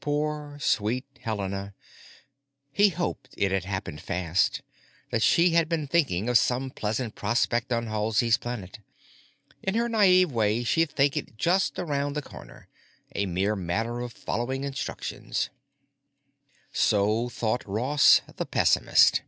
Poor 0.00 0.58
sweet 0.60 1.06
Helena! 1.22 1.74
He 2.70 2.90
hoped 2.90 3.34
it 3.36 3.50
had 3.50 3.64
happened 3.64 4.00
fast, 4.00 4.62
that 5.10 5.24
she 5.24 5.54
had 5.54 5.68
been 5.68 5.88
thinking 5.88 6.28
of 6.28 6.38
some 6.38 6.70
pleasant 6.70 7.16
prospect 7.16 7.72
on 7.72 7.88
Halsey's 7.88 8.36
Planet. 8.38 8.78
In 9.60 9.74
her 9.74 9.88
naïve 9.88 10.30
way 10.30 10.62
she'd 10.62 10.92
think 10.92 11.16
it 11.16 11.36
just 11.36 11.80
around 11.80 12.12
the 12.12 12.22
corner, 12.22 12.68
a 13.16 13.26
mere 13.26 13.56
matter 13.56 13.98
of 14.02 14.12
following 14.12 14.62
instructions.... 14.62 15.50
So 16.72 17.28
thought 17.28 17.66
Ross, 17.68 18.20
the 18.36 18.46
pessimist. 18.46 19.22